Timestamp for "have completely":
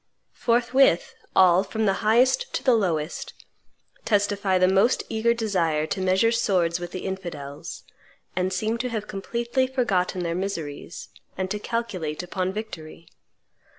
8.89-9.67